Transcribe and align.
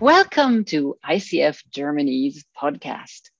Welcome 0.00 0.64
to 0.66 0.96
ICF 1.04 1.60
Germany's 1.72 2.44
podcast. 2.56 3.30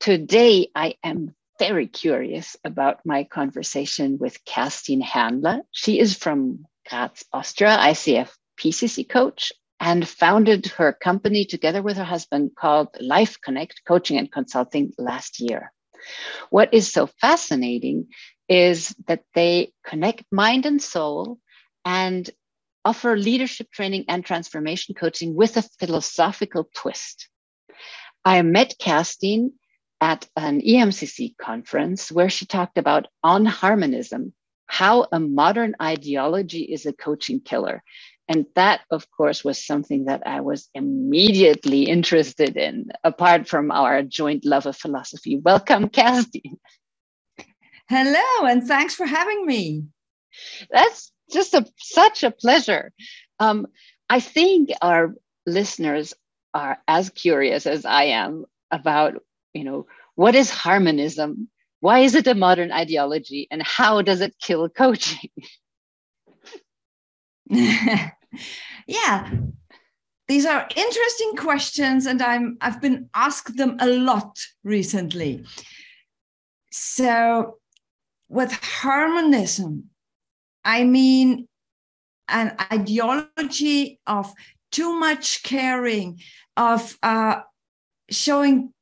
Today, 0.00 0.70
I 0.74 0.94
am 1.04 1.34
very 1.58 1.88
curious 1.88 2.56
about 2.64 3.04
my 3.04 3.24
conversation 3.24 4.16
with 4.18 4.42
Kerstin 4.46 5.02
Handler. 5.02 5.60
She 5.72 5.98
is 5.98 6.16
from 6.16 6.64
Graz, 6.88 7.22
Austria, 7.34 7.76
ICF 7.76 8.30
PCC 8.58 9.06
coach, 9.06 9.52
and 9.78 10.08
founded 10.08 10.68
her 10.78 10.94
company 10.94 11.44
together 11.44 11.82
with 11.82 11.98
her 11.98 12.04
husband 12.04 12.52
called 12.58 12.88
Life 12.98 13.36
Connect 13.42 13.82
Coaching 13.86 14.16
and 14.16 14.32
Consulting 14.32 14.94
last 14.96 15.38
year. 15.38 15.70
What 16.48 16.72
is 16.72 16.90
so 16.90 17.08
fascinating 17.20 18.06
is 18.48 18.94
that 19.06 19.24
they 19.34 19.74
connect 19.84 20.24
mind 20.32 20.64
and 20.64 20.80
soul 20.80 21.40
and 21.84 22.30
offer 22.86 23.16
leadership 23.16 23.68
training 23.72 24.04
and 24.08 24.24
transformation 24.24 24.94
coaching 24.94 25.34
with 25.34 25.56
a 25.56 25.68
philosophical 25.80 26.70
twist. 26.72 27.28
I 28.24 28.40
met 28.42 28.76
Kerstin 28.80 29.50
at 30.00 30.28
an 30.36 30.60
EMCC 30.60 31.36
conference 31.36 32.12
where 32.12 32.30
she 32.30 32.46
talked 32.46 32.78
about 32.78 33.08
anharmonism, 33.24 34.32
how 34.68 35.08
a 35.10 35.18
modern 35.18 35.74
ideology 35.82 36.62
is 36.62 36.86
a 36.86 36.92
coaching 36.92 37.40
killer. 37.40 37.82
And 38.28 38.46
that, 38.54 38.82
of 38.90 39.10
course, 39.10 39.44
was 39.44 39.66
something 39.66 40.04
that 40.04 40.22
I 40.24 40.40
was 40.40 40.68
immediately 40.72 41.84
interested 41.84 42.56
in, 42.56 42.90
apart 43.02 43.48
from 43.48 43.72
our 43.72 44.02
joint 44.02 44.44
love 44.44 44.66
of 44.66 44.76
philosophy. 44.76 45.38
Welcome, 45.38 45.88
Kerstin. 45.88 46.58
Hello, 47.88 48.46
and 48.46 48.66
thanks 48.66 48.94
for 48.94 49.06
having 49.06 49.44
me. 49.44 49.84
That's 50.70 51.12
just 51.32 51.54
a, 51.54 51.66
such 51.78 52.22
a 52.22 52.30
pleasure. 52.30 52.92
Um, 53.38 53.66
I 54.08 54.20
think 54.20 54.70
our 54.82 55.14
listeners 55.46 56.14
are 56.54 56.78
as 56.88 57.10
curious 57.10 57.66
as 57.66 57.84
I 57.84 58.04
am 58.04 58.46
about, 58.70 59.14
you 59.52 59.64
know, 59.64 59.86
what 60.14 60.34
is 60.34 60.50
harmonism? 60.50 61.48
Why 61.80 62.00
is 62.00 62.14
it 62.14 62.26
a 62.26 62.34
modern 62.34 62.72
ideology? 62.72 63.46
And 63.50 63.62
how 63.62 64.02
does 64.02 64.20
it 64.20 64.36
kill 64.40 64.68
coaching? 64.68 65.30
yeah. 68.86 69.30
These 70.28 70.46
are 70.46 70.66
interesting 70.74 71.36
questions, 71.36 72.06
and 72.06 72.20
I'm 72.20 72.56
I've 72.60 72.80
been 72.80 73.08
asked 73.14 73.56
them 73.56 73.76
a 73.78 73.86
lot 73.86 74.36
recently. 74.64 75.44
So 76.72 77.58
with 78.28 78.52
harmonism, 78.52 79.90
I 80.66 80.82
mean 80.84 81.46
an 82.28 82.56
ideology 82.72 84.00
of 84.06 84.34
too 84.72 84.98
much 84.98 85.44
caring, 85.44 86.20
of 86.56 86.98
uh, 87.02 87.40
showing 88.10 88.74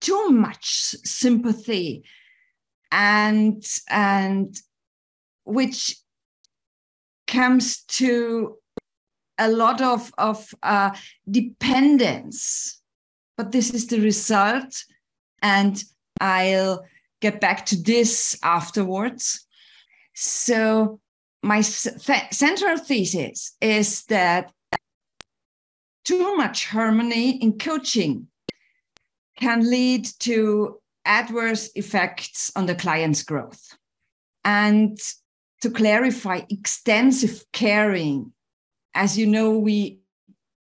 too 0.00 0.30
much 0.30 0.96
sympathy, 1.04 2.02
and 2.90 3.62
and 3.90 4.56
which 5.44 5.96
comes 7.26 7.82
to 7.84 8.56
a 9.38 9.50
lot 9.50 9.82
of 9.82 10.12
of 10.16 10.54
uh, 10.62 10.90
dependence. 11.30 12.80
But 13.36 13.52
this 13.52 13.74
is 13.74 13.86
the 13.86 14.00
result, 14.00 14.82
and 15.42 15.82
I'll 16.20 16.84
get 17.20 17.38
back 17.40 17.66
to 17.66 17.76
this 17.76 18.38
afterwards. 18.42 19.46
So 20.14 21.00
my 21.42 21.60
central 21.60 22.78
thesis 22.78 23.56
is 23.60 24.04
that 24.04 24.52
too 26.04 26.36
much 26.36 26.66
harmony 26.66 27.30
in 27.42 27.58
coaching 27.58 28.28
can 29.36 29.68
lead 29.68 30.04
to 30.20 30.80
adverse 31.04 31.70
effects 31.74 32.52
on 32.54 32.66
the 32.66 32.74
client's 32.74 33.22
growth. 33.24 33.76
And 34.44 34.98
to 35.62 35.70
clarify, 35.70 36.42
extensive 36.48 37.44
caring, 37.52 38.32
as 38.94 39.18
you 39.18 39.26
know, 39.26 39.58
we 39.58 39.98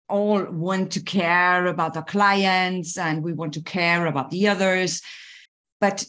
all 0.09 0.45
want 0.45 0.93
to 0.93 1.01
care 1.01 1.67
about 1.67 1.97
our 1.97 2.05
clients 2.05 2.99
and 2.99 3.23
we 3.25 3.33
want 3.33 3.55
to 3.55 3.63
care 3.63 4.07
about 4.07 4.31
the 4.31 4.49
others. 4.49 5.03
But 5.81 6.05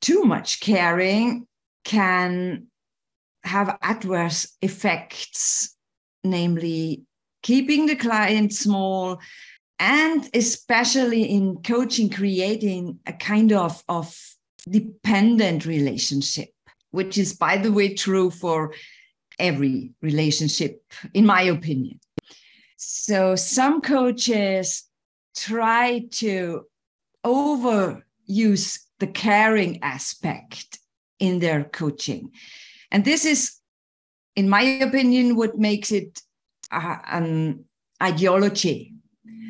too 0.00 0.24
much 0.24 0.60
caring 0.60 1.46
can 1.84 2.66
have 3.44 3.78
adverse 3.82 4.56
effects, 4.62 5.76
namely 6.24 7.02
keeping 7.42 7.86
the 7.86 7.96
client 7.96 8.52
small, 8.52 9.18
and 9.78 10.28
especially 10.34 11.22
in 11.22 11.56
coaching, 11.62 12.10
creating 12.10 12.98
a 13.06 13.12
kind 13.12 13.52
of, 13.52 13.82
of 13.88 14.14
dependent 14.68 15.64
relationship, 15.64 16.50
which 16.90 17.16
is, 17.16 17.32
by 17.32 17.56
the 17.56 17.72
way, 17.72 17.94
true 17.94 18.30
for 18.30 18.74
every 19.38 19.92
relationship, 20.02 20.82
in 21.14 21.24
my 21.24 21.42
opinion. 21.42 21.98
So 22.76 23.36
some 23.36 23.80
coaches 23.80 24.84
try 25.34 26.04
to 26.12 26.66
overuse 27.24 28.80
the 28.98 29.06
caring 29.06 29.82
aspect 29.82 30.78
in 31.18 31.38
their 31.38 31.64
coaching. 31.64 32.32
And 32.90 33.04
this 33.04 33.24
is, 33.24 33.56
in 34.36 34.48
my 34.48 34.62
opinion, 34.62 35.36
what 35.36 35.58
makes 35.58 35.92
it 35.92 36.22
uh, 36.70 36.96
an 37.06 37.64
ideology. 38.02 38.94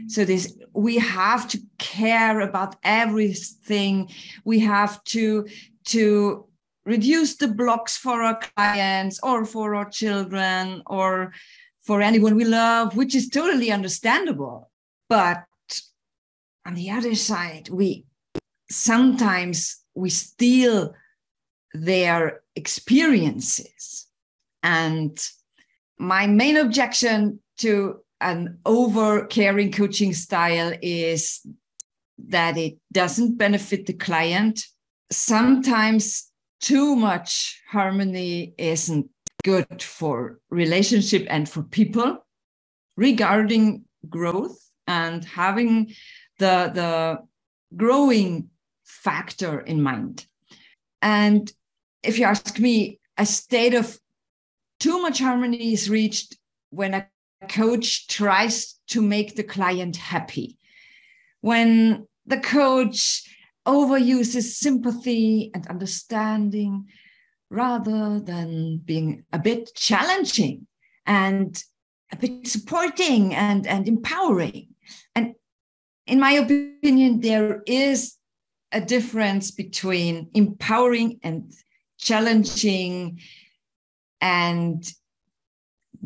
So 0.08 0.24
this 0.24 0.58
we 0.72 0.96
have 0.98 1.46
to 1.48 1.58
care 1.78 2.40
about 2.40 2.76
everything. 2.82 4.10
We 4.44 4.58
have 4.60 5.02
to 5.04 5.46
to 5.86 6.46
reduce 6.84 7.36
the 7.36 7.48
blocks 7.48 7.96
for 7.96 8.22
our 8.22 8.40
clients 8.56 9.20
or 9.22 9.44
for 9.44 9.74
our 9.74 9.88
children 9.88 10.82
or 10.86 11.32
for 11.80 12.00
anyone 12.00 12.34
we 12.34 12.44
love, 12.44 12.96
which 12.96 13.14
is 13.14 13.28
totally 13.28 13.70
understandable. 13.70 14.70
But 15.08 15.44
on 16.66 16.74
the 16.74 16.90
other 16.90 17.14
side, 17.14 17.68
we 17.68 18.04
sometimes 18.70 19.80
we 19.94 20.10
steal 20.10 20.94
their 21.72 22.42
experiences. 22.56 24.06
And 24.62 25.18
my 25.98 26.26
main 26.26 26.56
objection 26.56 27.40
to 27.58 28.00
an 28.20 28.58
over 28.66 29.26
caring 29.26 29.72
coaching 29.72 30.12
style 30.12 30.72
is 30.82 31.40
that 32.28 32.56
it 32.58 32.78
doesn't 32.92 33.38
benefit 33.38 33.86
the 33.86 33.94
client. 33.94 34.66
Sometimes 35.10 36.30
too 36.60 36.94
much 36.94 37.62
harmony 37.70 38.54
isn't 38.58 39.08
good 39.42 39.82
for 39.82 40.38
relationship 40.50 41.26
and 41.30 41.48
for 41.48 41.62
people 41.62 42.18
regarding 42.96 43.84
growth 44.08 44.58
and 44.86 45.24
having 45.24 45.94
the 46.38 46.70
the 46.74 47.18
growing 47.76 48.50
factor 48.84 49.60
in 49.60 49.80
mind 49.80 50.26
and 51.00 51.52
if 52.02 52.18
you 52.18 52.24
ask 52.24 52.58
me, 52.58 52.98
a 53.16 53.26
state 53.26 53.74
of 53.74 53.98
too 54.78 55.02
much 55.02 55.18
harmony 55.18 55.72
is 55.72 55.90
reached 55.90 56.36
when 56.70 56.94
a 56.94 57.06
coach 57.48 58.06
tries 58.08 58.78
to 58.88 59.02
make 59.02 59.34
the 59.34 59.42
client 59.42 59.96
happy. 59.96 60.56
When 61.40 62.06
the 62.26 62.38
coach 62.38 63.22
overuses 63.66 64.54
sympathy 64.54 65.50
and 65.54 65.66
understanding 65.66 66.86
rather 67.50 68.20
than 68.20 68.78
being 68.78 69.24
a 69.32 69.38
bit 69.38 69.70
challenging 69.74 70.66
and 71.06 71.62
a 72.12 72.16
bit 72.16 72.46
supporting 72.46 73.34
and, 73.34 73.66
and 73.66 73.86
empowering. 73.86 74.68
And 75.14 75.34
in 76.06 76.20
my 76.20 76.32
opinion, 76.32 77.20
there 77.20 77.62
is 77.66 78.16
a 78.72 78.80
difference 78.80 79.50
between 79.50 80.30
empowering 80.34 81.18
and 81.22 81.52
challenging 82.00 83.20
and 84.20 84.90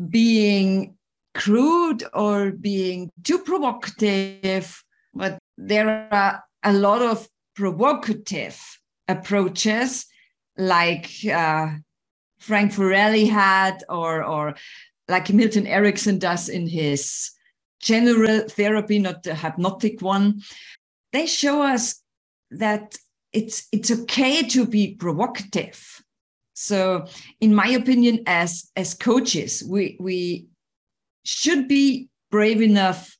being 0.09 0.95
crude 1.33 2.03
or 2.13 2.51
being 2.51 3.11
too 3.23 3.39
provocative, 3.39 4.83
but 5.13 5.37
there 5.57 6.07
are 6.11 6.43
a 6.63 6.73
lot 6.73 7.01
of 7.01 7.27
provocative 7.55 8.59
approaches 9.07 10.05
like 10.57 11.09
uh, 11.25 11.67
Frank 12.39 12.73
Farrelly 12.73 13.29
had 13.29 13.83
or, 13.89 14.23
or 14.23 14.55
like 15.07 15.31
Milton 15.31 15.67
Erickson 15.67 16.19
does 16.19 16.49
in 16.49 16.67
his 16.67 17.31
general 17.79 18.47
therapy, 18.49 18.99
not 18.99 19.23
the 19.23 19.35
hypnotic 19.35 20.01
one. 20.01 20.41
They 21.11 21.25
show 21.27 21.61
us 21.61 22.01
that 22.51 22.97
it's 23.35 23.67
it's 23.71 23.91
okay 23.91 24.41
to 24.43 24.65
be 24.65 24.95
provocative. 24.95 26.01
So 26.53 27.05
in 27.41 27.53
my 27.53 27.67
opinion 27.67 28.23
as 28.25 28.71
as 28.75 28.93
coaches 28.93 29.63
we 29.69 29.97
we 29.99 30.47
should 31.23 31.67
be 31.67 32.09
brave 32.31 32.61
enough 32.61 33.17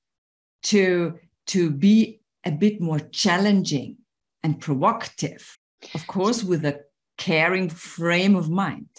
to 0.63 1.19
to 1.47 1.69
be 1.69 2.21
a 2.45 2.51
bit 2.51 2.79
more 2.79 2.99
challenging 2.99 3.97
and 4.43 4.61
provocative 4.61 5.57
of 5.93 6.07
course 6.07 6.43
with 6.43 6.63
a 6.65 6.81
caring 7.17 7.69
frame 7.69 8.35
of 8.35 8.49
mind. 8.49 8.89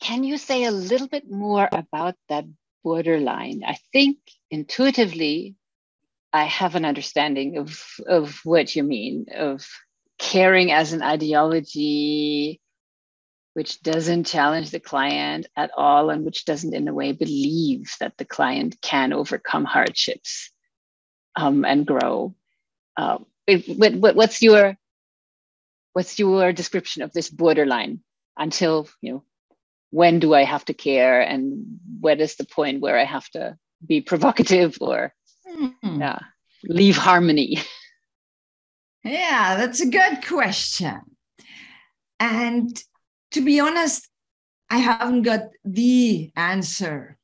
Can 0.00 0.24
you 0.24 0.38
say 0.38 0.64
a 0.64 0.70
little 0.70 1.08
bit 1.08 1.30
more 1.30 1.68
about 1.72 2.14
that 2.28 2.44
borderline? 2.82 3.62
I 3.66 3.76
think 3.92 4.18
intuitively 4.50 5.56
i 6.32 6.44
have 6.44 6.74
an 6.74 6.84
understanding 6.84 7.56
of 7.56 7.80
of 8.06 8.40
what 8.44 8.76
you 8.76 8.82
mean 8.82 9.26
of 9.34 9.66
caring 10.24 10.72
as 10.72 10.92
an 10.94 11.02
ideology 11.02 12.58
which 13.52 13.82
doesn't 13.82 14.24
challenge 14.24 14.70
the 14.70 14.80
client 14.80 15.46
at 15.54 15.70
all 15.76 16.10
and 16.10 16.24
which 16.24 16.44
doesn't 16.46 16.74
in 16.74 16.88
a 16.88 16.94
way 16.94 17.12
believe 17.12 17.94
that 18.00 18.16
the 18.16 18.24
client 18.24 18.76
can 18.80 19.12
overcome 19.12 19.64
hardships 19.64 20.50
um, 21.36 21.64
and 21.64 21.86
grow 21.86 22.34
uh, 22.96 23.18
if, 23.46 23.68
what, 23.68 24.16
what's 24.16 24.40
your 24.42 24.76
what's 25.92 26.18
your 26.18 26.52
description 26.54 27.02
of 27.02 27.12
this 27.12 27.28
borderline 27.28 28.00
until 28.38 28.88
you 29.02 29.12
know 29.12 29.24
when 29.90 30.20
do 30.20 30.32
i 30.32 30.42
have 30.42 30.64
to 30.64 30.72
care 30.72 31.20
and 31.20 31.78
what 32.00 32.18
is 32.18 32.36
the 32.36 32.46
point 32.46 32.80
where 32.80 32.98
i 32.98 33.04
have 33.04 33.28
to 33.28 33.58
be 33.86 34.00
provocative 34.00 34.78
or 34.80 35.12
mm-hmm. 35.46 36.00
yeah, 36.00 36.18
leave 36.64 36.96
harmony 36.96 37.58
yeah 39.04 39.56
that's 39.56 39.80
a 39.80 39.90
good 39.90 40.24
question 40.26 41.00
and 42.20 42.82
to 43.34 43.44
be 43.44 43.60
honest, 43.60 44.08
I 44.70 44.78
haven't 44.78 45.22
got 45.22 45.42
the 45.64 46.30
answer 46.36 47.18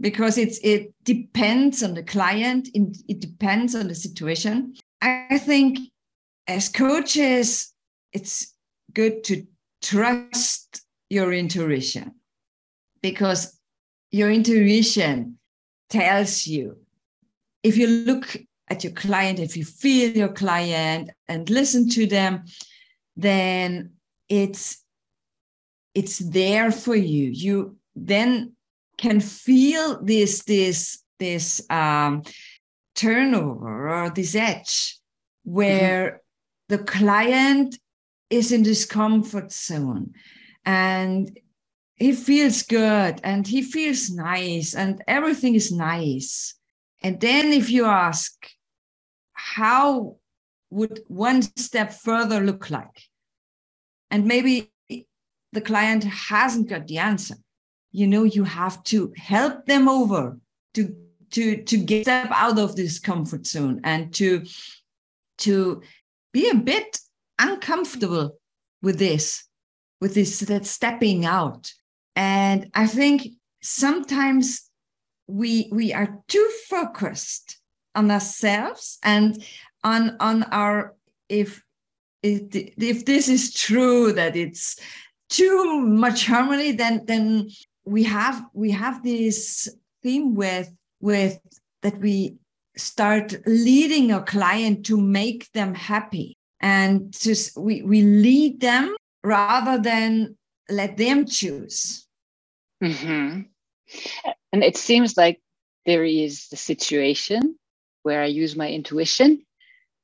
because 0.00 0.38
it's 0.38 0.58
it 0.64 0.92
depends 1.04 1.82
on 1.82 1.94
the 1.94 2.02
client, 2.02 2.68
it 2.74 3.20
depends 3.20 3.74
on 3.74 3.88
the 3.88 3.94
situation. 3.94 4.74
I 5.02 5.38
think 5.38 5.78
as 6.46 6.68
coaches, 6.70 7.72
it's 8.12 8.54
good 8.94 9.22
to 9.24 9.46
trust 9.82 10.82
your 11.10 11.32
intuition 11.32 12.14
because 13.02 13.58
your 14.10 14.30
intuition 14.30 15.38
tells 15.90 16.46
you 16.46 16.78
if 17.62 17.76
you 17.76 17.86
look 17.86 18.38
at 18.70 18.84
your 18.84 18.92
client, 18.92 19.40
if 19.40 19.56
you 19.56 19.64
feel 19.64 20.16
your 20.16 20.32
client 20.32 21.10
and 21.28 21.50
listen 21.50 21.88
to 21.90 22.06
them, 22.06 22.44
then 23.16 23.92
it's 24.28 24.82
it's 25.94 26.18
there 26.18 26.70
for 26.70 26.94
you 26.94 27.28
you 27.28 27.76
then 27.96 28.52
can 28.96 29.20
feel 29.20 30.02
this 30.02 30.44
this 30.44 31.02
this 31.18 31.60
um, 31.68 32.22
turnover 32.94 33.88
or 33.88 34.10
this 34.10 34.34
edge 34.34 34.98
where 35.44 36.06
mm-hmm. 36.06 36.16
the 36.68 36.78
client 36.78 37.76
is 38.30 38.52
in 38.52 38.62
this 38.62 38.86
comfort 38.86 39.52
zone 39.52 40.12
and 40.64 41.38
he 41.96 42.12
feels 42.12 42.62
good 42.62 43.20
and 43.22 43.46
he 43.46 43.60
feels 43.60 44.10
nice 44.10 44.74
and 44.74 45.02
everything 45.08 45.54
is 45.54 45.72
nice 45.72 46.54
and 47.02 47.20
then 47.20 47.52
if 47.52 47.70
you 47.70 47.84
ask 47.84 48.32
how 49.40 50.16
would 50.70 51.00
one 51.08 51.42
step 51.42 51.92
further 51.92 52.40
look 52.40 52.70
like? 52.70 53.08
And 54.10 54.26
maybe 54.26 54.70
the 55.52 55.60
client 55.60 56.04
hasn't 56.04 56.68
got 56.68 56.86
the 56.86 56.98
answer. 56.98 57.36
You 57.92 58.06
know 58.06 58.24
you 58.24 58.44
have 58.44 58.82
to 58.84 59.12
help 59.16 59.66
them 59.66 59.88
over 59.88 60.38
to 60.74 60.94
to 61.32 61.62
to 61.62 61.76
get 61.76 62.04
step 62.04 62.30
out 62.30 62.58
of 62.58 62.76
this 62.76 62.98
comfort 62.98 63.46
zone 63.46 63.80
and 63.84 64.12
to 64.14 64.44
to 65.38 65.82
be 66.32 66.50
a 66.50 66.54
bit 66.54 66.98
uncomfortable 67.38 68.38
with 68.82 68.98
this 68.98 69.44
with 70.00 70.14
this 70.14 70.40
that 70.40 70.66
stepping 70.66 71.24
out. 71.24 71.72
And 72.16 72.70
i 72.74 72.86
think 72.86 73.28
sometimes 73.62 74.70
we 75.26 75.68
we 75.72 75.92
are 75.92 76.18
too 76.28 76.48
focused 76.68 77.59
on 77.94 78.10
ourselves 78.10 78.98
and 79.02 79.42
on 79.82 80.16
on 80.20 80.42
our 80.44 80.94
if 81.28 81.62
if, 82.22 82.42
if 82.52 83.06
this 83.06 83.28
is 83.28 83.54
true 83.54 84.12
that 84.12 84.36
it's 84.36 84.78
too 85.30 85.80
much 85.80 86.26
harmony, 86.26 86.72
then 86.72 87.04
then 87.06 87.48
we 87.84 88.02
have 88.04 88.44
we 88.52 88.70
have 88.70 89.02
this 89.02 89.68
theme 90.02 90.34
with 90.34 90.70
with 91.00 91.38
that 91.82 91.98
we 91.98 92.36
start 92.76 93.34
leading 93.46 94.12
a 94.12 94.22
client 94.22 94.84
to 94.86 95.00
make 95.00 95.50
them 95.52 95.74
happy 95.74 96.36
and 96.60 97.12
just 97.12 97.56
we, 97.56 97.82
we 97.82 98.02
lead 98.02 98.60
them 98.60 98.94
rather 99.24 99.80
than 99.82 100.36
let 100.70 100.96
them 100.96 101.26
choose 101.26 102.06
mm-hmm. 102.82 103.42
and 104.52 104.64
it 104.64 104.76
seems 104.76 105.16
like 105.16 105.40
there 105.84 106.04
is 106.04 106.48
the 106.48 106.56
situation 106.56 107.56
where 108.02 108.22
i 108.22 108.26
use 108.26 108.56
my 108.56 108.68
intuition 108.68 109.44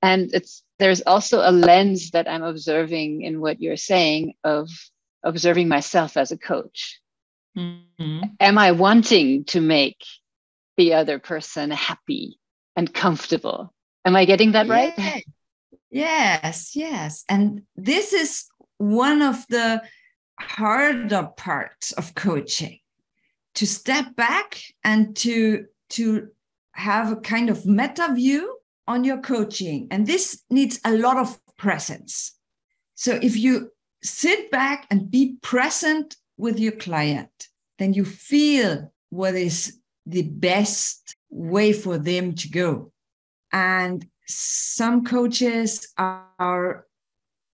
and 0.02 0.30
it's 0.32 0.62
there's 0.78 1.02
also 1.02 1.40
a 1.40 1.50
lens 1.50 2.10
that 2.10 2.28
i'm 2.28 2.42
observing 2.42 3.22
in 3.22 3.40
what 3.40 3.60
you're 3.60 3.76
saying 3.76 4.34
of 4.44 4.68
observing 5.26 5.68
myself 5.68 6.16
as 6.16 6.32
a 6.32 6.38
coach. 6.38 7.00
Mm-hmm. 7.58 8.20
Am 8.40 8.58
I 8.58 8.72
wanting 8.72 9.44
to 9.46 9.60
make 9.60 10.02
the 10.76 10.94
other 10.94 11.18
person 11.18 11.70
happy 11.70 12.38
and 12.76 12.92
comfortable? 12.92 13.74
Am 14.04 14.14
I 14.14 14.24
getting 14.24 14.52
that 14.52 14.68
right? 14.68 14.94
Yes, 15.90 16.76
yes. 16.76 17.24
And 17.28 17.62
this 17.74 18.12
is 18.12 18.44
one 18.78 19.22
of 19.22 19.46
the 19.48 19.82
harder 20.38 21.30
parts 21.36 21.92
of 21.92 22.14
coaching 22.14 22.78
to 23.54 23.66
step 23.66 24.14
back 24.14 24.60
and 24.84 25.16
to 25.16 25.66
to 25.88 26.28
have 26.76 27.12
a 27.12 27.16
kind 27.16 27.50
of 27.50 27.66
meta 27.66 28.12
view 28.14 28.58
on 28.86 29.04
your 29.04 29.18
coaching 29.18 29.88
and 29.90 30.06
this 30.06 30.42
needs 30.50 30.78
a 30.84 30.96
lot 30.96 31.16
of 31.16 31.38
presence 31.56 32.36
so 32.96 33.18
if 33.22 33.36
you 33.36 33.70
sit 34.02 34.50
back 34.50 34.86
and 34.90 35.10
be 35.10 35.36
present 35.42 36.16
with 36.38 36.58
your 36.58 36.72
client, 36.72 37.48
then 37.78 37.92
you 37.92 38.04
feel 38.04 38.92
what 39.10 39.34
is 39.34 39.78
the 40.06 40.22
best 40.22 41.16
way 41.30 41.72
for 41.72 41.98
them 41.98 42.34
to 42.34 42.48
go. 42.48 42.92
And 43.52 44.06
some 44.26 45.04
coaches 45.04 45.88
are 45.98 46.86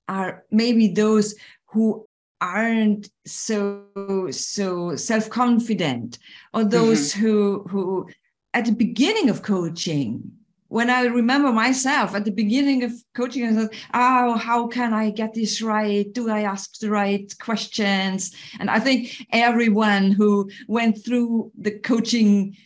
are 0.08 0.44
maybe 0.50 0.88
those 0.88 1.34
who 1.66 2.06
aren't 2.40 3.08
so 3.24 3.84
so 4.30 4.96
self-confident 4.96 6.18
or 6.52 6.64
those 6.64 7.12
mm-hmm. 7.12 7.20
who 7.20 7.66
who 7.68 8.08
at 8.54 8.66
the 8.66 8.72
beginning 8.72 9.30
of 9.30 9.42
coaching 9.42 10.32
when 10.72 10.88
I 10.88 11.02
remember 11.02 11.52
myself 11.52 12.14
at 12.14 12.24
the 12.24 12.30
beginning 12.30 12.82
of 12.82 12.92
coaching, 13.14 13.44
I 13.44 13.52
thought, 13.52 13.74
oh, 13.92 14.38
how 14.38 14.68
can 14.68 14.94
I 14.94 15.10
get 15.10 15.34
this 15.34 15.60
right? 15.60 16.10
Do 16.10 16.30
I 16.30 16.44
ask 16.44 16.78
the 16.78 16.88
right 16.88 17.30
questions? 17.38 18.34
And 18.58 18.70
I 18.70 18.78
think 18.78 19.14
everyone 19.30 20.12
who 20.12 20.50
went 20.68 21.04
through 21.04 21.52
the 21.58 21.72
coaching 21.72 22.56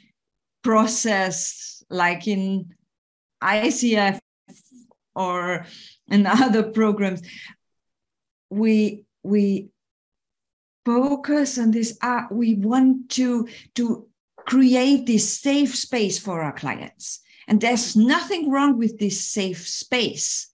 process, 0.62 1.82
like 1.90 2.28
in 2.28 2.72
ICF 3.42 4.20
or 5.16 5.66
in 6.06 6.26
other 6.26 6.62
programs, 6.62 7.22
we 8.50 9.04
we 9.24 9.70
focus 10.84 11.58
on 11.58 11.72
this. 11.72 11.98
Uh, 12.00 12.26
we 12.30 12.54
want 12.54 13.08
to 13.18 13.48
to 13.74 14.06
create 14.46 15.06
this 15.06 15.38
safe 15.40 15.74
space 15.74 16.18
for 16.18 16.42
our 16.42 16.52
clients 16.52 17.20
and 17.46 17.60
there's 17.60 17.96
nothing 17.96 18.50
wrong 18.50 18.76
with 18.76 18.98
this 18.98 19.24
safe 19.24 19.66
space. 19.68 20.48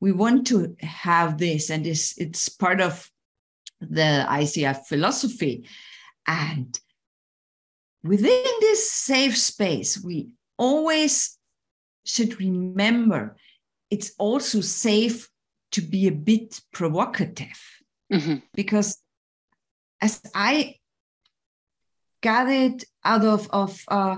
We 0.00 0.12
want 0.12 0.46
to 0.48 0.76
have 0.80 1.38
this, 1.38 1.70
and 1.70 1.86
it's, 1.86 2.16
it's 2.18 2.48
part 2.48 2.80
of 2.80 3.10
the 3.80 4.26
ICF 4.28 4.86
philosophy. 4.86 5.66
And 6.26 6.78
within 8.04 8.44
this 8.60 8.90
safe 8.90 9.36
space, 9.36 10.02
we 10.02 10.28
always 10.58 11.38
should 12.04 12.38
remember 12.38 13.36
it's 13.90 14.12
also 14.18 14.60
safe 14.60 15.30
to 15.72 15.80
be 15.80 16.06
a 16.06 16.12
bit 16.12 16.60
provocative. 16.72 17.58
Mm-hmm. 18.12 18.36
Because 18.54 18.98
as 20.00 20.20
I 20.34 20.76
it 22.22 22.84
out 23.04 23.24
of, 23.24 23.48
of 23.50 23.82
uh, 23.88 24.16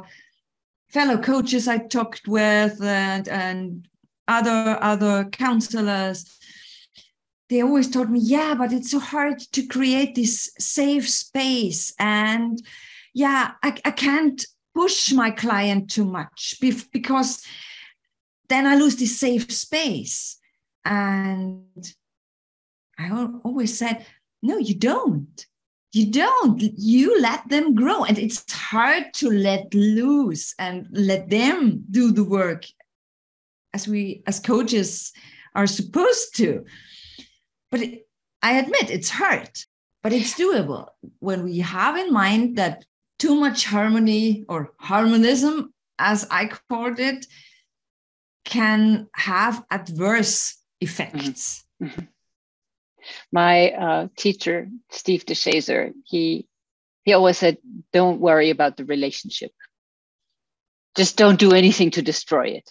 fellow 0.88 1.18
coaches 1.18 1.68
I 1.68 1.78
talked 1.78 2.26
with 2.26 2.82
and, 2.82 3.28
and 3.28 3.88
other 4.28 4.78
other 4.80 5.24
counselors, 5.24 6.38
they 7.48 7.62
always 7.62 7.90
told 7.90 8.10
me, 8.10 8.20
yeah, 8.20 8.54
but 8.54 8.72
it's 8.72 8.92
so 8.92 9.00
hard 9.00 9.40
to 9.52 9.66
create 9.66 10.14
this 10.14 10.52
safe 10.58 11.08
space. 11.08 11.92
And 11.98 12.62
yeah, 13.12 13.52
I, 13.62 13.76
I 13.84 13.90
can't 13.90 14.44
push 14.72 15.12
my 15.12 15.32
client 15.32 15.90
too 15.90 16.04
much 16.04 16.54
because 16.92 17.44
then 18.48 18.66
I 18.66 18.76
lose 18.76 18.96
this 18.96 19.18
safe 19.18 19.50
space. 19.50 20.38
And 20.84 21.92
I 22.98 23.10
always 23.44 23.76
said, 23.76 24.06
no, 24.42 24.58
you 24.58 24.76
don't. 24.76 25.46
You 25.92 26.10
don't. 26.10 26.60
You 26.60 27.20
let 27.20 27.48
them 27.48 27.74
grow. 27.74 28.04
And 28.04 28.18
it's 28.18 28.50
hard 28.52 29.12
to 29.14 29.30
let 29.30 29.74
loose 29.74 30.54
and 30.58 30.86
let 30.92 31.30
them 31.30 31.84
do 31.90 32.12
the 32.12 32.24
work 32.24 32.64
as 33.74 33.88
we, 33.88 34.22
as 34.26 34.38
coaches, 34.40 35.12
are 35.54 35.66
supposed 35.66 36.36
to. 36.36 36.64
But 37.70 37.82
it, 37.82 38.08
I 38.42 38.58
admit 38.58 38.90
it's 38.90 39.10
hard, 39.10 39.50
but 40.02 40.12
it's 40.12 40.34
doable 40.34 40.88
when 41.18 41.42
we 41.42 41.58
have 41.58 41.96
in 41.96 42.12
mind 42.12 42.56
that 42.56 42.84
too 43.18 43.34
much 43.34 43.64
harmony 43.64 44.44
or 44.48 44.72
harmonism, 44.78 45.74
as 45.98 46.26
I 46.30 46.50
called 46.68 46.98
it, 46.98 47.26
can 48.44 49.08
have 49.14 49.64
adverse 49.70 50.56
effects. 50.80 51.64
Mm-hmm. 51.82 51.86
mm-hmm. 51.86 52.04
My 53.32 53.70
uh, 53.70 54.08
teacher, 54.16 54.68
Steve 54.90 55.24
de 55.24 55.34
Shazer, 55.34 55.92
he 56.04 56.46
he 57.04 57.12
always 57.12 57.38
said, 57.38 57.58
"Don't 57.92 58.20
worry 58.20 58.50
about 58.50 58.76
the 58.76 58.84
relationship. 58.84 59.52
Just 60.96 61.16
don't 61.16 61.38
do 61.38 61.52
anything 61.52 61.90
to 61.92 62.02
destroy 62.02 62.48
it." 62.48 62.70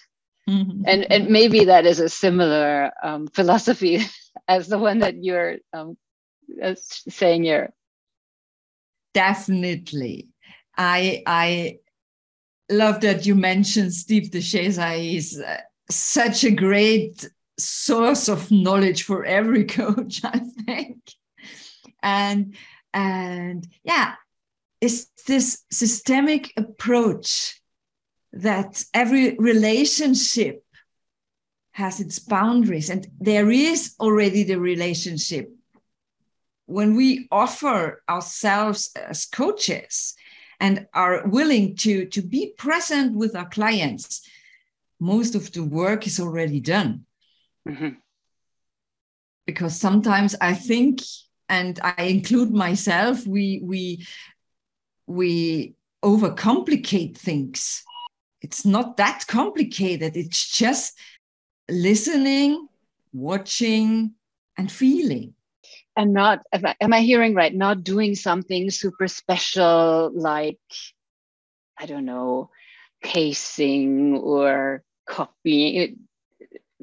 Mm-hmm. 0.49 0.83
And 0.85 1.11
and 1.11 1.29
maybe 1.29 1.65
that 1.65 1.85
is 1.85 1.99
a 1.99 2.09
similar 2.09 2.91
um, 3.03 3.27
philosophy 3.27 4.01
as 4.47 4.67
the 4.67 4.79
one 4.79 4.99
that 4.99 5.23
you're 5.23 5.57
um, 5.73 5.97
saying 7.07 7.43
here. 7.43 7.73
Definitely, 9.13 10.29
I 10.77 11.23
I 11.25 11.79
love 12.69 13.01
that 13.01 13.25
you 13.25 13.35
mentioned 13.35 13.93
Steve 13.93 14.31
de 14.31 14.39
Shazer. 14.39 14.97
He's 14.97 15.39
uh, 15.39 15.61
such 15.89 16.43
a 16.43 16.51
great 16.51 17.29
source 17.59 18.27
of 18.27 18.51
knowledge 18.51 19.03
for 19.03 19.25
every 19.25 19.63
coach, 19.79 20.21
I 20.23 20.39
think. 20.65 20.99
And 22.01 22.55
and 22.93 23.67
yeah, 23.83 24.15
it's 24.81 25.07
this 25.27 25.63
systemic 25.71 26.53
approach 26.57 27.61
that 28.33 28.83
every 28.93 29.35
relationship 29.35 30.63
has 31.71 31.99
its 31.99 32.19
boundaries. 32.19 32.89
And 32.89 33.07
there 33.19 33.49
is 33.49 33.95
already 33.99 34.43
the 34.43 34.59
relationship. 34.59 35.51
When 36.65 36.95
we 36.95 37.27
offer 37.31 38.03
ourselves 38.09 38.91
as 38.95 39.25
coaches 39.25 40.15
and 40.59 40.87
are 40.93 41.27
willing 41.27 41.75
to 41.77 42.05
to 42.05 42.21
be 42.21 42.53
present 42.57 43.15
with 43.15 43.35
our 43.35 43.47
clients 43.49 44.27
most 44.99 45.35
of 45.35 45.51
the 45.51 45.63
work 45.63 46.05
is 46.05 46.19
already 46.19 46.59
done 46.59 47.05
mm-hmm. 47.69 47.89
because 49.45 49.79
sometimes 49.79 50.35
i 50.41 50.53
think 50.53 51.01
and 51.47 51.79
i 51.83 52.03
include 52.03 52.51
myself 52.51 53.25
we 53.27 53.61
we 53.63 54.05
we 55.07 55.75
overcomplicate 56.03 57.17
things. 57.17 57.83
It's 58.41 58.65
not 58.65 58.97
that 58.97 59.25
complicated. 59.27 60.15
It's 60.15 60.49
just 60.49 60.97
listening 61.69 62.67
watching 63.11 64.13
and 64.57 64.71
feeling. 64.71 65.33
And 65.95 66.13
not 66.13 66.39
am 66.53 66.93
I 66.93 67.01
hearing 67.01 67.35
right? 67.35 67.53
Not 67.53 67.83
doing 67.83 68.15
something 68.15 68.69
super 68.69 69.07
special 69.07 70.11
like 70.13 70.59
i 71.81 71.85
don't 71.85 72.05
know 72.05 72.49
pacing 73.01 74.17
or 74.17 74.83
copying. 75.07 75.75
it, 75.75 75.95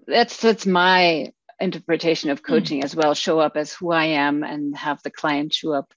that's 0.07 0.41
that's 0.41 0.67
my 0.67 1.33
interpretation 1.61 2.31
of 2.31 2.39
hmm. 2.41 2.45
coaching 2.45 2.81
mm. 2.81 2.85
as 2.85 2.95
well 2.95 3.15
show 3.15 3.39
up 3.39 3.57
as 3.57 3.73
who 3.73 3.91
i 3.91 4.05
am 4.05 4.43
and 4.43 4.77
have 4.77 5.03
the 5.03 5.11
client 5.11 5.55
show 5.55 5.73
up 5.73 5.93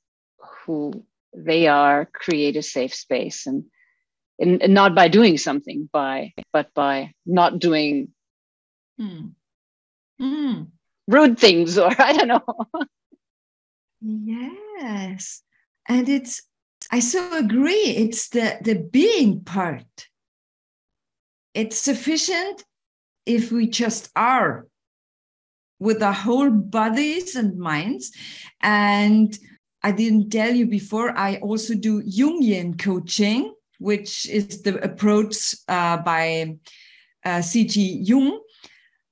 who 0.65 1.05
they 1.35 1.67
are 1.67 2.05
create 2.05 2.55
a 2.55 2.63
safe 2.63 2.93
space 2.93 3.45
and, 3.45 3.65
and, 4.39 4.61
and 4.63 4.73
not 4.73 4.95
by 4.95 5.07
doing 5.07 5.37
something 5.37 5.89
by 5.91 6.33
but 6.53 6.73
by 6.73 7.13
not 7.25 7.59
doing 7.59 8.09
mm. 8.99 9.31
Mm. 10.21 10.67
rude 11.07 11.37
things 11.37 11.77
or 11.77 11.91
i 11.99 12.13
don't 12.13 12.27
know 12.27 12.43
yes 14.01 15.41
and 15.89 16.07
it's 16.07 16.41
i 16.91 16.99
so 16.99 17.37
agree 17.37 17.73
it's 17.73 18.29
the 18.29 18.57
the 18.61 18.75
being 18.75 19.43
part 19.43 20.07
it's 21.53 21.77
sufficient 21.77 22.63
if 23.29 23.51
we 23.51 23.67
just 23.67 24.09
are 24.15 24.65
with 25.79 26.01
our 26.01 26.13
whole 26.13 26.49
bodies 26.49 27.35
and 27.35 27.57
minds. 27.59 28.11
And 28.59 29.37
I 29.83 29.91
didn't 29.91 30.31
tell 30.31 30.53
you 30.53 30.65
before, 30.65 31.15
I 31.15 31.37
also 31.37 31.75
do 31.75 32.01
Jungian 32.01 32.77
coaching, 32.77 33.53
which 33.77 34.27
is 34.27 34.63
the 34.63 34.83
approach 34.83 35.55
uh, 35.67 35.97
by 35.97 36.57
uh, 37.23 37.41
C.G. 37.41 38.01
Jung, 38.01 38.41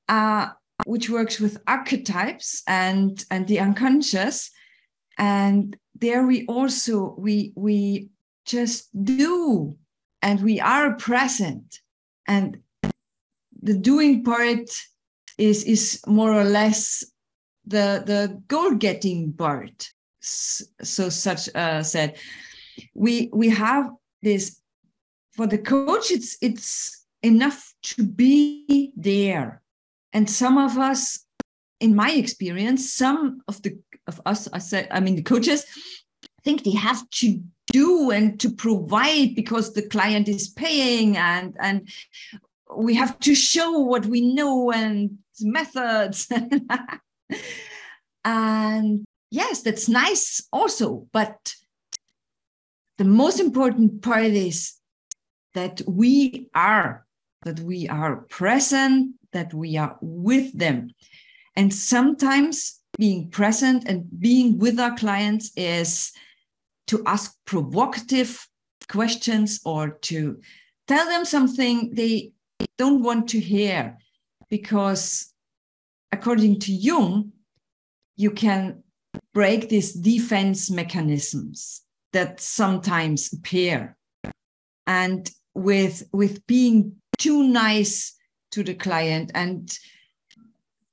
uh, 0.09 0.47
which 0.85 1.11
works 1.11 1.39
with 1.39 1.61
archetypes 1.67 2.63
and, 2.67 3.23
and 3.29 3.47
the 3.47 3.59
unconscious. 3.59 4.49
And 5.19 5.77
there 5.93 6.25
we 6.25 6.45
also 6.47 7.15
we 7.17 7.53
we 7.55 8.09
just 8.45 8.89
do 9.03 9.75
and 10.21 10.41
we 10.41 10.59
are 10.59 10.93
present 10.95 11.79
and 12.27 12.59
the 13.67 13.77
doing 13.77 14.23
part 14.23 14.69
is 15.37 15.63
is 15.65 16.01
more 16.07 16.33
or 16.33 16.43
less 16.43 17.03
the 17.65 18.01
the 18.05 18.41
goal 18.47 18.75
getting 18.75 19.33
part. 19.33 19.91
So 20.21 21.09
such 21.09 21.49
uh, 21.53 21.83
said 21.83 22.17
we 22.95 23.29
we 23.33 23.49
have 23.49 23.91
this 24.23 24.61
for 25.31 25.47
the 25.47 25.57
coach 25.57 26.11
it's 26.11 26.37
it's 26.41 27.05
enough 27.21 27.73
to 27.83 28.03
be 28.03 28.93
there. 28.95 29.61
And 30.13 30.29
some 30.29 30.57
of 30.57 30.77
us 30.77 31.27
in 31.79 31.95
my 31.95 32.11
experience 32.11 32.91
some 32.93 33.41
of 33.47 33.61
the 33.61 33.77
of 34.07 34.19
us 34.25 34.47
i 34.51 34.57
said 34.57 34.87
i 34.89 34.99
mean 34.99 35.15
the 35.15 35.21
coaches 35.21 35.63
think 36.43 36.63
they 36.63 36.71
have 36.71 37.07
to 37.11 37.39
do 37.71 38.09
and 38.11 38.39
to 38.39 38.49
provide 38.49 39.35
because 39.35 39.73
the 39.73 39.87
client 39.87 40.27
is 40.27 40.47
paying 40.49 41.17
and 41.17 41.55
and 41.59 41.87
we 42.75 42.95
have 42.95 43.19
to 43.19 43.35
show 43.35 43.79
what 43.79 44.05
we 44.05 44.33
know 44.33 44.71
and 44.71 45.17
methods. 45.41 46.27
And 48.23 49.05
yes 49.31 49.61
that's 49.61 49.87
nice 49.87 50.45
also 50.51 51.07
but 51.13 51.53
the 52.97 53.05
most 53.05 53.39
important 53.39 54.01
part 54.01 54.25
is 54.25 54.73
that 55.53 55.81
we 55.87 56.49
are 56.53 57.05
that 57.43 57.59
we 57.61 57.87
are 57.87 58.17
present 58.29 59.15
that 59.31 59.53
we 59.53 59.77
are 59.77 59.97
with 60.01 60.57
them. 60.57 60.89
And 61.55 61.73
sometimes 61.73 62.79
being 62.97 63.29
present 63.29 63.87
and 63.87 64.05
being 64.19 64.57
with 64.57 64.79
our 64.79 64.95
clients 64.95 65.51
is 65.55 66.11
to 66.87 67.03
ask 67.05 67.35
provocative 67.45 68.47
questions 68.87 69.59
or 69.65 69.89
to 70.09 70.39
tell 70.87 71.05
them 71.05 71.25
something 71.25 71.93
they 71.93 72.31
don't 72.77 73.03
want 73.03 73.29
to 73.29 73.39
hear 73.39 73.97
because 74.49 75.33
according 76.11 76.59
to 76.61 76.71
Jung, 76.71 77.31
you 78.15 78.31
can 78.31 78.83
break 79.33 79.69
these 79.69 79.93
defense 79.93 80.69
mechanisms 80.71 81.83
that 82.13 82.39
sometimes 82.39 83.31
appear. 83.33 83.95
And 84.85 85.29
with, 85.53 86.03
with 86.11 86.45
being 86.47 86.95
too 87.17 87.43
nice 87.43 88.15
to 88.51 88.63
the 88.63 88.73
client 88.73 89.31
and 89.35 89.71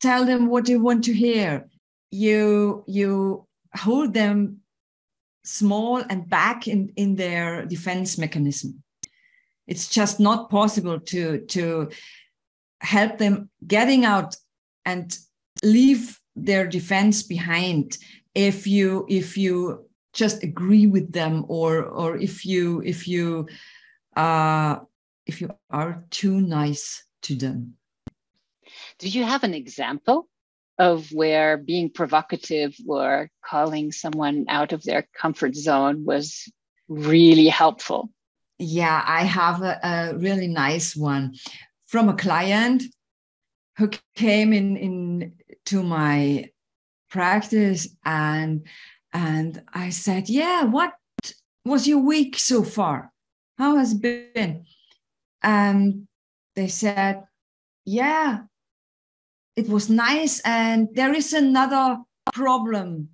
tell 0.00 0.24
them 0.24 0.48
what 0.48 0.66
they 0.66 0.76
want 0.76 1.04
to 1.04 1.12
hear, 1.12 1.68
you, 2.10 2.84
you 2.86 3.46
hold 3.74 4.12
them 4.12 4.58
small 5.44 5.98
and 6.10 6.28
back 6.28 6.68
in, 6.68 6.92
in 6.96 7.16
their 7.16 7.64
defense 7.64 8.18
mechanism. 8.18 8.83
It's 9.66 9.88
just 9.88 10.20
not 10.20 10.50
possible 10.50 11.00
to, 11.00 11.40
to 11.40 11.90
help 12.80 13.18
them 13.18 13.50
getting 13.66 14.04
out 14.04 14.36
and 14.84 15.16
leave 15.62 16.20
their 16.36 16.66
defense 16.66 17.22
behind 17.22 17.96
if 18.34 18.66
you 18.66 19.06
if 19.08 19.38
you 19.38 19.88
just 20.12 20.42
agree 20.42 20.86
with 20.86 21.12
them 21.12 21.44
or 21.48 21.84
or 21.84 22.16
if 22.16 22.44
you 22.44 22.82
if 22.84 23.06
you 23.08 23.48
uh 24.16 24.76
if 25.26 25.40
you 25.40 25.50
are 25.70 26.04
too 26.10 26.40
nice 26.40 27.04
to 27.22 27.34
them. 27.34 27.74
Do 28.98 29.08
you 29.08 29.24
have 29.24 29.44
an 29.44 29.54
example 29.54 30.28
of 30.78 31.10
where 31.12 31.56
being 31.56 31.88
provocative 31.88 32.74
or 32.86 33.30
calling 33.44 33.92
someone 33.92 34.44
out 34.48 34.72
of 34.72 34.82
their 34.82 35.06
comfort 35.16 35.54
zone 35.54 36.04
was 36.04 36.50
really 36.88 37.46
helpful 37.46 38.10
yeah, 38.58 39.02
I 39.06 39.24
have 39.24 39.62
a, 39.62 39.78
a 39.82 40.18
really 40.18 40.48
nice 40.48 40.94
one 40.96 41.34
from 41.86 42.08
a 42.08 42.16
client 42.16 42.82
who 43.78 43.90
came 44.14 44.52
in 44.52 44.76
in 44.76 45.32
to 45.66 45.82
my 45.82 46.50
practice 47.10 47.88
and 48.04 48.66
and 49.12 49.62
I 49.72 49.90
said, 49.90 50.28
"Yeah, 50.28 50.64
what 50.64 50.92
was 51.64 51.86
your 51.86 51.98
week 52.00 52.38
so 52.38 52.62
far? 52.62 53.12
How 53.58 53.76
has 53.76 53.92
it 53.92 54.02
been?" 54.34 54.66
And 55.42 56.06
they 56.54 56.68
said, 56.68 57.24
"Yeah, 57.84 58.42
it 59.56 59.68
was 59.68 59.88
nice 59.88 60.40
and 60.44 60.88
there 60.94 61.14
is 61.14 61.32
another 61.32 61.98
problem 62.32 63.10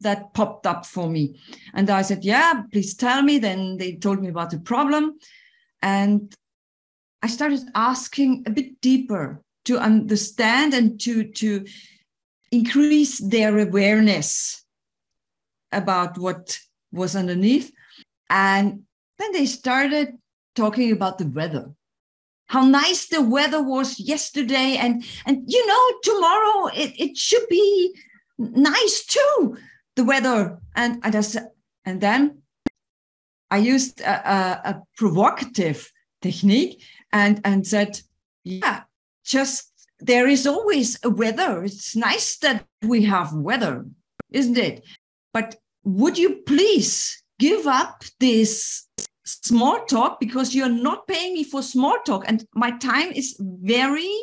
that 0.00 0.32
popped 0.34 0.66
up 0.66 0.86
for 0.86 1.08
me. 1.08 1.40
And 1.74 1.90
I 1.90 2.02
said, 2.02 2.24
Yeah, 2.24 2.62
please 2.72 2.94
tell 2.94 3.22
me. 3.22 3.38
Then 3.38 3.76
they 3.78 3.96
told 3.96 4.20
me 4.20 4.28
about 4.28 4.50
the 4.50 4.60
problem. 4.60 5.18
And 5.82 6.34
I 7.22 7.26
started 7.26 7.60
asking 7.74 8.44
a 8.46 8.50
bit 8.50 8.80
deeper 8.80 9.42
to 9.64 9.78
understand 9.78 10.74
and 10.74 11.00
to, 11.00 11.24
to 11.24 11.66
increase 12.50 13.18
their 13.18 13.58
awareness 13.58 14.64
about 15.72 16.16
what 16.16 16.58
was 16.92 17.16
underneath. 17.16 17.72
And 18.30 18.84
then 19.18 19.32
they 19.32 19.46
started 19.46 20.16
talking 20.54 20.92
about 20.92 21.18
the 21.18 21.26
weather. 21.26 21.70
How 22.46 22.64
nice 22.64 23.08
the 23.08 23.20
weather 23.20 23.62
was 23.62 24.00
yesterday, 24.00 24.78
and 24.80 25.04
and 25.26 25.42
you 25.46 25.66
know 25.66 25.84
tomorrow 26.02 26.68
it, 26.68 26.94
it 26.98 27.16
should 27.18 27.46
be 27.50 27.94
nice 28.38 29.04
too 29.04 29.58
the 29.98 30.04
weather 30.04 30.58
and 30.76 31.00
and, 31.02 31.12
just, 31.12 31.36
and 31.84 32.00
then 32.00 32.42
I 33.50 33.58
used 33.58 34.00
a, 34.00 34.16
a, 34.36 34.40
a 34.70 34.82
provocative 34.96 35.90
technique 36.22 36.80
and 37.12 37.40
and 37.44 37.66
said, 37.66 38.00
yeah, 38.44 38.82
just 39.24 39.72
there 39.98 40.28
is 40.28 40.46
always 40.46 40.98
a 41.02 41.10
weather. 41.10 41.64
It's 41.64 41.96
nice 41.96 42.38
that 42.38 42.64
we 42.82 43.04
have 43.06 43.32
weather, 43.32 43.86
isn't 44.30 44.56
it? 44.56 44.84
But 45.34 45.56
would 45.82 46.16
you 46.16 46.42
please 46.46 47.22
give 47.40 47.66
up 47.66 48.04
this 48.20 48.86
small 49.24 49.84
talk 49.84 50.20
because 50.20 50.54
you're 50.54 50.82
not 50.88 51.08
paying 51.08 51.34
me 51.34 51.44
for 51.44 51.62
small 51.62 51.98
talk 52.06 52.24
and 52.26 52.46
my 52.54 52.70
time 52.78 53.10
is 53.12 53.36
very 53.40 54.14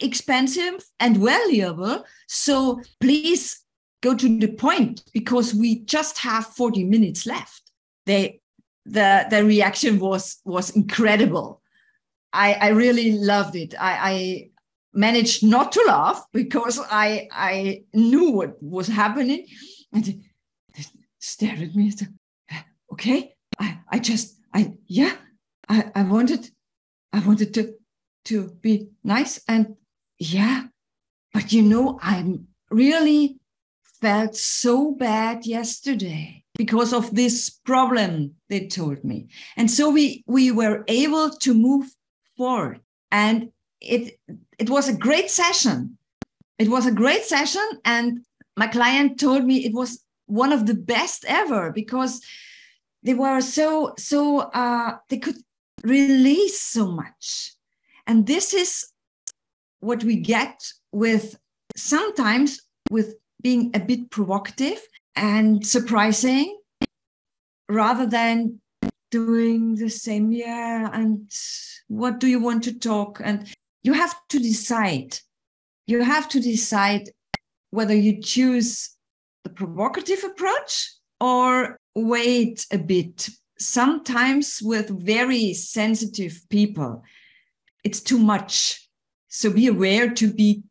expensive 0.00 0.84
and 1.00 1.16
valuable. 1.16 2.04
So 2.28 2.80
please 3.00 3.65
go 4.06 4.14
to 4.14 4.28
the 4.38 4.52
point 4.66 5.02
because 5.12 5.54
we 5.54 5.80
just 5.84 6.18
have 6.18 6.46
40 6.46 6.84
minutes 6.84 7.26
left. 7.26 7.62
They 8.06 8.40
the 8.84 9.26
the 9.30 9.44
reaction 9.44 9.98
was 9.98 10.40
was 10.44 10.70
incredible. 10.70 11.60
I, 12.32 12.48
I 12.54 12.68
really 12.68 13.12
loved 13.12 13.56
it. 13.56 13.74
I, 13.78 13.92
I 14.12 14.50
managed 14.92 15.42
not 15.42 15.72
to 15.72 15.82
laugh 15.86 16.24
because 16.32 16.80
I 16.90 17.28
I 17.32 17.84
knew 17.92 18.30
what 18.30 18.62
was 18.62 18.88
happening. 18.88 19.46
And 19.92 20.22
stared 21.18 21.60
at 21.60 21.74
me. 21.74 21.92
Okay, 22.92 23.34
I, 23.58 23.78
I 23.88 23.98
just 23.98 24.38
I 24.54 24.74
yeah, 24.86 25.14
I, 25.68 25.90
I 25.94 26.02
wanted 26.02 26.50
I 27.12 27.20
wanted 27.26 27.52
to 27.54 27.74
to 28.26 28.48
be 28.60 28.88
nice 29.02 29.40
and 29.48 29.76
yeah, 30.18 30.68
but 31.34 31.52
you 31.52 31.62
know, 31.62 31.98
I'm 32.02 32.48
really 32.70 33.38
felt 34.00 34.36
so 34.36 34.92
bad 34.92 35.46
yesterday 35.46 36.44
because 36.56 36.92
of 36.92 37.14
this 37.14 37.50
problem 37.50 38.34
they 38.48 38.66
told 38.66 39.04
me. 39.04 39.28
And 39.56 39.70
so 39.70 39.90
we 39.90 40.24
we 40.26 40.50
were 40.50 40.84
able 40.88 41.30
to 41.30 41.54
move 41.54 41.86
forward. 42.36 42.80
And 43.10 43.50
it 43.80 44.18
it 44.58 44.70
was 44.70 44.88
a 44.88 44.96
great 44.96 45.30
session. 45.30 45.98
It 46.58 46.68
was 46.68 46.86
a 46.86 46.92
great 46.92 47.24
session. 47.24 47.66
And 47.84 48.20
my 48.56 48.66
client 48.66 49.20
told 49.20 49.44
me 49.44 49.64
it 49.64 49.74
was 49.74 50.02
one 50.26 50.52
of 50.52 50.66
the 50.66 50.74
best 50.74 51.24
ever 51.28 51.70
because 51.72 52.20
they 53.02 53.14
were 53.14 53.40
so 53.40 53.94
so 53.98 54.38
uh, 54.38 54.96
they 55.08 55.18
could 55.18 55.36
release 55.84 56.60
so 56.60 56.90
much. 56.90 57.52
And 58.06 58.26
this 58.26 58.54
is 58.54 58.86
what 59.80 60.04
we 60.04 60.16
get 60.16 60.72
with 60.92 61.38
sometimes 61.76 62.60
with 62.90 63.14
being 63.46 63.70
a 63.74 63.78
bit 63.78 64.10
provocative 64.10 64.80
and 65.14 65.64
surprising 65.64 66.58
rather 67.68 68.04
than 68.04 68.60
doing 69.12 69.76
the 69.76 69.88
same 69.88 70.32
yeah 70.32 70.90
and 70.92 71.30
what 71.86 72.18
do 72.18 72.26
you 72.26 72.40
want 72.40 72.64
to 72.64 72.76
talk? 72.78 73.20
And 73.22 73.46
you 73.82 73.92
have 73.92 74.14
to 74.30 74.38
decide. 74.40 75.20
You 75.86 76.02
have 76.02 76.28
to 76.30 76.40
decide 76.40 77.10
whether 77.70 77.94
you 77.94 78.20
choose 78.20 78.96
the 79.44 79.50
provocative 79.50 80.24
approach 80.24 80.90
or 81.20 81.78
wait 81.94 82.66
a 82.72 82.78
bit 82.78 83.28
sometimes 83.58 84.60
with 84.60 84.88
very 84.88 85.54
sensitive 85.54 86.44
people. 86.50 87.04
It's 87.84 88.00
too 88.00 88.18
much. 88.18 88.88
So 89.28 89.52
be 89.52 89.68
aware 89.68 90.10
to 90.14 90.32
be 90.32 90.62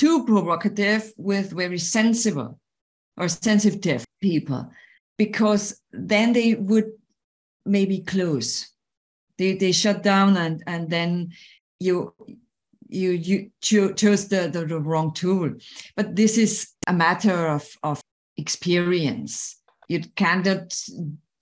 too 0.00 0.24
provocative 0.24 1.12
with 1.18 1.52
very 1.52 1.76
sensible 1.78 2.58
or 3.18 3.28
sensitive 3.28 4.02
people 4.22 4.72
because 5.18 5.78
then 5.92 6.32
they 6.32 6.54
would 6.54 6.92
maybe 7.66 8.00
close. 8.00 8.72
They 9.36 9.56
they 9.56 9.72
shut 9.72 10.02
down 10.02 10.38
and 10.38 10.62
and 10.66 10.88
then 10.88 11.32
you 11.78 12.14
you 12.88 13.10
you 13.10 13.50
cho- 13.60 13.92
chose 13.92 14.28
the, 14.28 14.48
the, 14.48 14.64
the 14.64 14.80
wrong 14.80 15.12
tool. 15.12 15.52
But 15.96 16.16
this 16.16 16.38
is 16.38 16.72
a 16.86 16.94
matter 16.94 17.48
of 17.48 17.68
of 17.82 18.00
experience. 18.38 19.60
You 19.88 20.00
cannot 20.16 20.80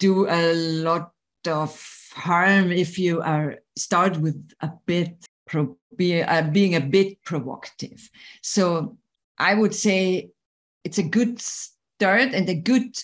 do 0.01 0.27
a 0.29 0.53
lot 0.83 1.12
of 1.47 1.71
harm 2.12 2.73
if 2.73 2.99
you 2.99 3.23
are 3.23 3.59
start 3.77 4.16
with 4.16 4.51
a 4.61 4.73
bit 4.87 5.14
pro, 5.48 5.76
be, 5.96 6.22
uh, 6.22 6.42
being 6.42 6.74
a 6.74 6.80
bit 6.80 7.22
provocative. 7.24 8.08
So 8.42 8.98
I 9.38 9.54
would 9.54 9.74
say 9.74 10.30
it's 10.84 10.98
a 10.98 11.02
good 11.02 11.40
start 11.40 12.34
and 12.34 12.48
a 12.48 12.54
good 12.54 12.96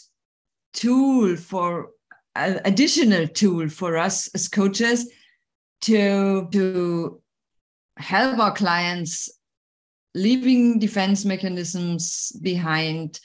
tool 0.72 1.36
for 1.36 1.90
an 2.34 2.60
additional 2.64 3.28
tool 3.28 3.68
for 3.68 3.96
us 3.96 4.28
as 4.34 4.48
coaches 4.48 5.10
to 5.82 6.48
to 6.50 7.20
help 7.96 8.38
our 8.38 8.52
clients 8.52 9.30
leaving 10.14 10.78
defense 10.78 11.24
mechanisms 11.24 12.32
behind 12.42 13.20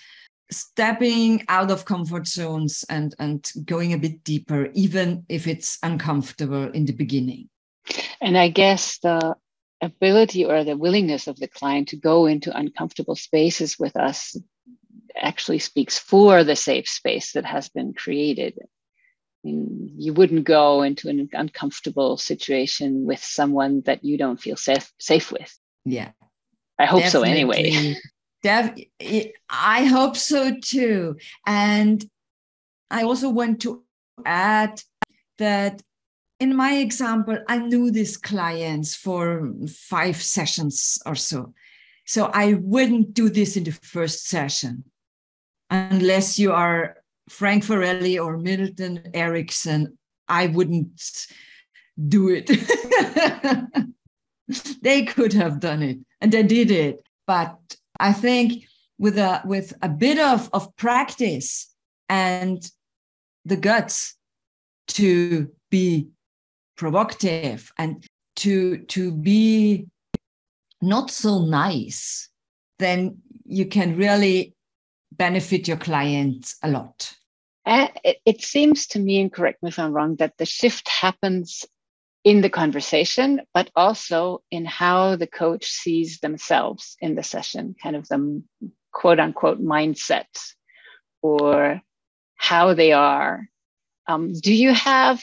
stepping 0.51 1.43
out 1.47 1.71
of 1.71 1.85
comfort 1.85 2.27
zones 2.27 2.85
and 2.89 3.15
and 3.19 3.51
going 3.65 3.93
a 3.93 3.97
bit 3.97 4.23
deeper 4.23 4.69
even 4.73 5.23
if 5.29 5.47
it's 5.47 5.77
uncomfortable 5.83 6.69
in 6.71 6.85
the 6.85 6.93
beginning 6.93 7.49
and 8.21 8.37
I 8.37 8.49
guess 8.49 8.99
the 8.99 9.35
ability 9.81 10.45
or 10.45 10.63
the 10.63 10.77
willingness 10.77 11.27
of 11.27 11.37
the 11.37 11.47
client 11.47 11.89
to 11.89 11.95
go 11.95 12.25
into 12.25 12.55
uncomfortable 12.55 13.15
spaces 13.15 13.77
with 13.79 13.95
us 13.95 14.35
actually 15.15 15.59
speaks 15.59 15.97
for 15.97 16.43
the 16.43 16.55
safe 16.55 16.87
space 16.87 17.33
that 17.33 17.45
has 17.45 17.69
been 17.69 17.93
created. 17.93 18.57
I 18.59 19.47
mean, 19.47 19.93
you 19.97 20.13
wouldn't 20.13 20.43
go 20.43 20.81
into 20.81 21.07
an 21.09 21.29
uncomfortable 21.33 22.17
situation 22.17 23.05
with 23.05 23.23
someone 23.23 23.81
that 23.85 24.03
you 24.03 24.17
don't 24.17 24.39
feel 24.39 24.57
safe 24.57 24.91
safe 24.99 25.31
with. 25.31 25.57
Yeah. 25.85 26.11
I 26.77 26.85
hope 26.85 27.01
Definitely. 27.01 27.29
so 27.29 27.31
anyway. 27.31 27.95
Def- 28.43 29.35
I 29.49 29.85
hope 29.85 30.15
so 30.15 30.55
too. 30.61 31.17
And 31.45 32.05
I 32.91 33.03
also 33.03 33.29
want 33.29 33.61
to 33.61 33.83
add 34.25 34.81
that 35.37 35.81
in 36.39 36.55
my 36.55 36.75
example, 36.75 37.37
I 37.47 37.57
knew 37.57 37.91
these 37.91 38.15
clients 38.17 38.95
for 38.95 39.51
five 39.67 40.21
sessions 40.21 40.97
or 41.05 41.15
so. 41.15 41.53
So 42.05 42.31
I 42.33 42.53
wouldn't 42.53 43.13
do 43.13 43.29
this 43.29 43.57
in 43.57 43.65
the 43.65 43.71
first 43.71 44.27
session 44.27 44.85
unless 45.69 46.39
you 46.39 46.51
are 46.51 46.97
Frank 47.29 47.65
Farrelly 47.65 48.23
or 48.23 48.37
Milton 48.37 49.03
Erickson. 49.13 49.97
I 50.27 50.47
wouldn't 50.47 51.27
do 52.07 52.29
it. 52.29 52.49
they 54.81 55.03
could 55.03 55.33
have 55.33 55.59
done 55.59 55.83
it 55.83 55.99
and 56.21 56.31
they 56.31 56.43
did 56.43 56.71
it. 56.71 57.03
But 57.27 57.59
I 57.99 58.13
think 58.13 58.63
with 58.97 59.17
a 59.17 59.41
with 59.45 59.73
a 59.81 59.89
bit 59.89 60.17
of, 60.17 60.49
of 60.53 60.75
practice 60.77 61.73
and 62.07 62.65
the 63.45 63.57
guts 63.57 64.15
to 64.87 65.51
be 65.69 66.09
provocative 66.79 67.71
and 67.77 68.05
to 68.35 68.77
to 68.95 69.11
be 69.11 69.85
not 70.81 71.11
so 71.11 71.31
nice 71.39 72.29
then 72.79 73.21
you 73.45 73.65
can 73.65 73.97
really 73.97 74.55
benefit 75.11 75.67
your 75.67 75.77
clients 75.77 76.55
a 76.63 76.69
lot 76.69 77.13
it, 78.03 78.17
it 78.25 78.41
seems 78.41 78.87
to 78.87 78.99
me, 78.99 79.21
and 79.21 79.31
correct 79.31 79.61
me 79.61 79.69
if 79.69 79.79
I'm 79.79 79.93
wrong, 79.93 80.15
that 80.15 80.37
the 80.37 80.45
shift 80.45 80.87
happens 80.87 81.65
in 82.23 82.41
the 82.41 82.49
conversation, 82.49 83.41
but 83.53 83.69
also 83.75 84.41
in 84.51 84.65
how 84.65 85.15
the 85.15 85.27
coach 85.27 85.65
sees 85.65 86.19
themselves 86.19 86.97
in 86.99 87.15
the 87.15 87.23
session, 87.23 87.75
kind 87.81 87.95
of 87.95 88.07
the 88.07 88.43
quote 88.91 89.19
unquote 89.19 89.61
mindset 89.61 90.27
or 91.21 91.81
how 92.35 92.73
they 92.73 92.91
are. 92.91 93.47
Um, 94.07 94.33
do 94.33 94.53
you 94.53 94.73
have 94.73 95.21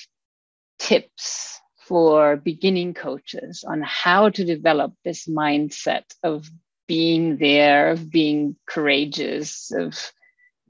tips 0.78 1.60
for 1.86 2.36
beginning 2.36 2.94
coaches 2.94 3.64
on 3.66 3.82
how 3.82 4.28
to 4.28 4.44
develop 4.44 4.92
this 5.04 5.26
mindset 5.26 6.04
of 6.22 6.50
being 6.88 7.36
there, 7.36 7.90
of 7.90 8.10
being 8.10 8.56
courageous, 8.66 9.72
of 9.72 10.12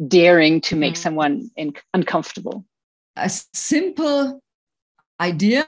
daring 0.06 0.60
to 0.60 0.76
make 0.76 0.94
mm-hmm. 0.94 1.02
someone 1.02 1.50
in, 1.56 1.74
uncomfortable? 1.94 2.64
A 3.16 3.30
simple 3.30 4.40
idea, 5.20 5.66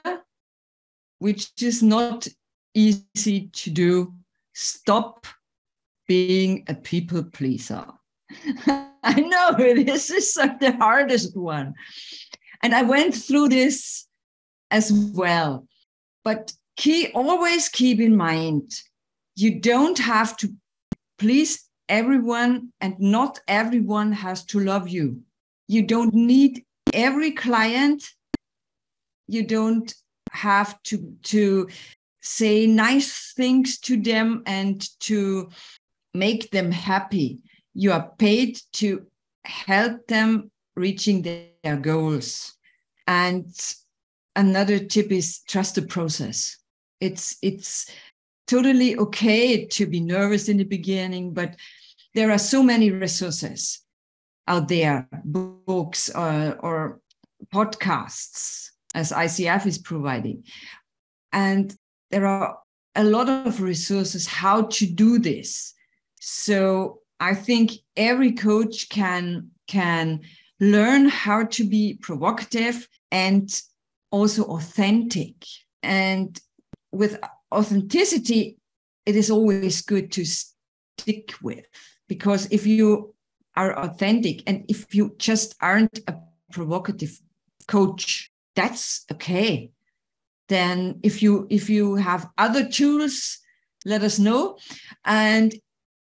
which 1.17 1.49
is 1.61 1.81
not 1.81 2.27
easy 2.73 3.49
to 3.53 3.69
do, 3.71 4.13
stop 4.53 5.25
being 6.07 6.63
a 6.67 6.75
people 6.75 7.23
pleaser. 7.23 7.85
I 9.03 9.21
know 9.21 9.53
this 9.57 10.09
is 10.11 10.33
the 10.33 10.75
hardest 10.79 11.35
one. 11.35 11.73
And 12.61 12.75
I 12.75 12.83
went 12.83 13.15
through 13.15 13.49
this 13.49 14.05
as 14.71 14.91
well. 14.91 15.67
But 16.23 16.53
key, 16.77 17.11
always 17.13 17.69
keep 17.69 17.99
in 17.99 18.15
mind, 18.15 18.71
you 19.35 19.59
don't 19.59 19.97
have 19.99 20.35
to 20.37 20.53
please 21.17 21.65
everyone, 21.87 22.71
and 22.79 22.99
not 22.99 23.39
everyone 23.47 24.11
has 24.11 24.45
to 24.45 24.59
love 24.59 24.87
you. 24.87 25.21
You 25.67 25.83
don't 25.83 26.13
need 26.13 26.65
every 26.93 27.31
client. 27.31 28.03
You 29.27 29.45
don't 29.45 29.93
have 30.31 30.81
to, 30.83 31.13
to 31.23 31.67
say 32.21 32.67
nice 32.67 33.33
things 33.33 33.79
to 33.79 33.97
them 33.97 34.43
and 34.45 34.87
to 35.01 35.49
make 36.13 36.51
them 36.51 36.71
happy. 36.71 37.39
You 37.73 37.91
are 37.91 38.11
paid 38.17 38.59
to 38.73 39.05
help 39.45 40.07
them 40.07 40.51
reaching 40.75 41.21
their 41.21 41.77
goals. 41.77 42.53
And 43.07 43.51
another 44.39 44.79
tip 44.79 45.11
is 45.11 45.41
trust 45.47 45.75
the 45.75 45.81
process. 45.81 46.57
It's 47.01 47.37
it's 47.41 47.91
totally 48.47 48.97
okay 48.97 49.65
to 49.65 49.85
be 49.85 49.99
nervous 49.99 50.49
in 50.49 50.57
the 50.57 50.63
beginning, 50.63 51.33
but 51.33 51.55
there 52.15 52.31
are 52.31 52.39
so 52.39 52.63
many 52.63 52.89
resources 52.89 53.81
out 54.47 54.67
there, 54.67 55.07
books 55.23 56.09
or, 56.09 56.21
uh, 56.21 56.51
or 56.59 56.99
podcasts, 57.53 58.69
as 58.95 59.11
ICF 59.11 59.67
is 59.67 59.77
providing. 59.77 60.43
And 61.31 61.75
there 62.09 62.25
are 62.25 62.57
a 62.95 63.03
lot 63.03 63.29
of 63.29 63.61
resources 63.61 64.25
how 64.25 64.63
to 64.63 64.85
do 64.87 65.19
this. 65.19 65.73
So 66.19 67.01
I 67.19 67.35
think 67.35 67.73
every 67.95 68.31
coach 68.31 68.89
can 68.89 69.51
can 69.67 70.21
learn 70.59 71.09
how 71.09 71.45
to 71.45 71.63
be 71.63 71.99
provocative 72.01 72.87
and 73.11 73.61
also 74.11 74.43
authentic. 74.43 75.45
And 75.83 76.39
with 76.91 77.19
authenticity, 77.51 78.57
it 79.05 79.15
is 79.15 79.31
always 79.31 79.81
good 79.81 80.11
to 80.13 80.25
stick 80.25 81.33
with 81.41 81.65
because 82.07 82.47
if 82.51 82.65
you 82.67 83.15
are 83.55 83.77
authentic 83.77 84.43
and 84.47 84.65
if 84.67 84.93
you 84.93 85.15
just 85.17 85.55
aren't 85.61 85.99
a 86.07 86.15
provocative 86.51 87.19
coach, 87.67 88.31
that's 88.55 89.05
okay. 89.11 89.71
Then 90.47 90.99
if 91.03 91.21
you 91.21 91.47
if 91.49 91.69
you 91.69 91.95
have 91.95 92.29
other 92.37 92.67
tools, 92.67 93.37
let 93.85 94.03
us 94.03 94.19
know. 94.19 94.57
And 95.05 95.53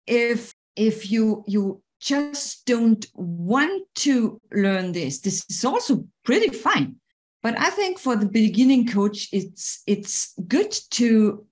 if 0.06 0.54
if 0.76 1.12
you 1.12 1.44
you 1.48 1.82
just 2.00 2.66
don't 2.66 3.06
want 3.16 3.84
to 3.96 4.40
learn 4.54 4.94
this, 4.94 5.20
this 5.20 5.44
is 5.50 5.66
also 5.66 6.06
pretty 6.24 6.50
fine. 6.50 6.96
But 7.44 7.60
I 7.60 7.70
think 7.70 8.00
for 8.00 8.16
the 8.16 8.26
beginning 8.26 8.88
coach, 8.88 9.30
it's 9.32 9.84
it's 9.86 10.34
good 10.48 10.72
to 10.92 11.46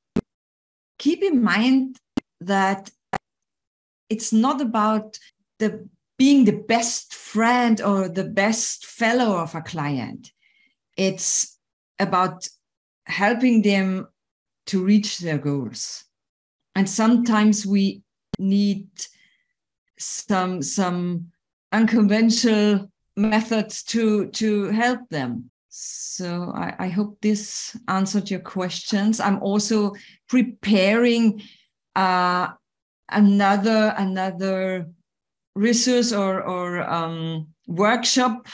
keep 0.97 1.23
in 1.23 1.43
mind 1.43 1.97
that 2.41 2.91
it's 4.09 4.33
not 4.33 4.61
about 4.61 5.19
the 5.59 5.87
being 6.17 6.45
the 6.45 6.63
best 6.67 7.13
friend 7.13 7.81
or 7.81 8.07
the 8.07 8.23
best 8.23 8.85
fellow 8.85 9.37
of 9.37 9.53
a 9.55 9.61
client. 9.61 10.31
It's 10.97 11.57
about 11.99 12.47
helping 13.05 13.61
them 13.61 14.07
to 14.67 14.83
reach 14.83 15.19
their 15.19 15.37
goals. 15.37 16.05
And 16.75 16.89
sometimes 16.89 17.65
we 17.65 18.01
need 18.39 18.87
some 19.97 20.61
some 20.61 21.31
unconventional 21.71 22.91
methods 23.15 23.83
to 23.83 24.27
to 24.31 24.65
help 24.71 25.07
them 25.09 25.51
so 25.77 26.53
I, 26.55 26.73
I, 26.79 26.88
hope 26.88 27.19
this 27.21 27.75
answered 27.89 28.31
your 28.31 28.39
questions. 28.39 29.19
I'm 29.19 29.43
also 29.43 29.93
preparing 30.29 31.41
uh, 31.93 32.47
another 33.09 33.93
another 33.97 34.88
resource 35.53 36.13
or 36.13 36.41
or 36.41 36.89
um, 36.89 37.47
workshop 37.67 38.47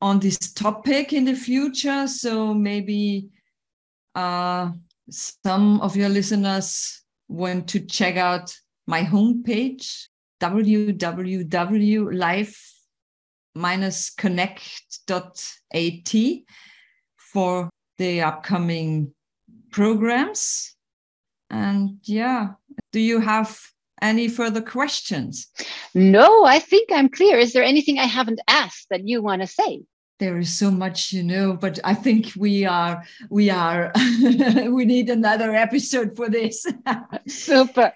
on 0.00 0.18
this 0.18 0.52
topic 0.52 1.12
in 1.12 1.26
the 1.26 1.36
future. 1.36 2.08
So 2.08 2.52
maybe 2.52 3.28
uh, 4.16 4.72
some 5.10 5.80
of 5.80 5.94
your 5.94 6.08
listeners 6.08 7.02
want 7.28 7.68
to 7.68 7.78
check 7.78 8.16
out 8.16 8.52
my 8.88 9.04
homepage 9.04 10.08
www.life-connect.at 13.56 16.42
for 17.16 17.70
the 17.98 18.20
upcoming 18.20 19.14
programs. 19.70 20.74
And 21.50 21.98
yeah, 22.04 22.52
do 22.92 23.00
you 23.00 23.20
have 23.20 23.60
any 24.00 24.28
further 24.28 24.62
questions? 24.62 25.48
No, 25.94 26.44
I 26.44 26.58
think 26.58 26.90
I'm 26.92 27.08
clear. 27.08 27.38
Is 27.38 27.52
there 27.52 27.62
anything 27.62 27.98
I 27.98 28.06
haven't 28.06 28.40
asked 28.48 28.88
that 28.90 29.06
you 29.06 29.22
want 29.22 29.42
to 29.42 29.48
say? 29.48 29.82
There 30.18 30.38
is 30.38 30.56
so 30.56 30.70
much, 30.70 31.12
you 31.12 31.22
know, 31.22 31.54
but 31.54 31.78
I 31.84 31.94
think 31.94 32.32
we 32.36 32.64
are, 32.64 33.04
we 33.28 33.50
are, 33.50 33.92
we 34.68 34.84
need 34.84 35.10
another 35.10 35.54
episode 35.54 36.16
for 36.16 36.28
this. 36.28 36.64
Super 37.26 37.92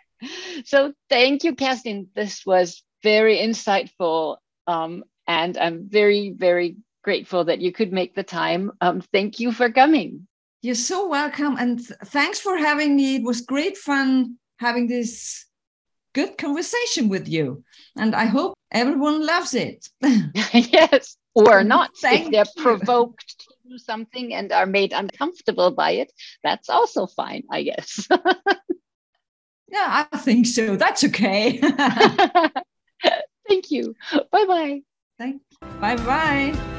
so 0.64 0.92
thank 1.08 1.44
you, 1.44 1.54
Kerstin. 1.54 2.08
This 2.14 2.44
was 2.46 2.82
very 3.02 3.38
insightful. 3.38 4.38
Um, 4.66 5.04
and 5.26 5.56
I'm 5.56 5.88
very, 5.88 6.30
very 6.30 6.76
grateful 7.02 7.44
that 7.44 7.60
you 7.60 7.72
could 7.72 7.92
make 7.92 8.14
the 8.14 8.22
time. 8.22 8.72
Um, 8.80 9.00
thank 9.00 9.40
you 9.40 9.52
for 9.52 9.70
coming. 9.70 10.26
You're 10.62 10.74
so 10.74 11.08
welcome. 11.08 11.56
And 11.58 11.78
th- 11.78 11.98
thanks 12.06 12.40
for 12.40 12.56
having 12.56 12.96
me. 12.96 13.16
It 13.16 13.22
was 13.22 13.40
great 13.40 13.76
fun 13.76 14.36
having 14.58 14.88
this 14.88 15.46
good 16.14 16.38
conversation 16.38 17.08
with 17.08 17.28
you. 17.28 17.62
And 17.96 18.14
I 18.14 18.24
hope 18.24 18.54
everyone 18.72 19.24
loves 19.24 19.54
it. 19.54 19.88
yes, 20.52 21.16
or 21.34 21.62
not. 21.62 21.90
If 22.02 22.30
they're 22.30 22.44
you. 22.56 22.62
provoked 22.62 23.38
to 23.40 23.70
do 23.70 23.78
something 23.78 24.34
and 24.34 24.50
are 24.52 24.66
made 24.66 24.92
uncomfortable 24.92 25.70
by 25.70 25.92
it, 25.92 26.12
that's 26.42 26.68
also 26.68 27.06
fine, 27.06 27.44
I 27.50 27.62
guess. 27.62 28.08
Yeah, 29.68 30.06
I 30.12 30.18
think 30.18 30.46
so. 30.46 30.76
That's 30.76 31.02
okay. 31.04 31.58
Thank 33.48 33.70
you. 33.70 33.94
Bye 34.30 34.46
bye. 34.46 34.80
Thank 35.18 35.42
Bye 35.80 35.96
bye. 35.96 36.75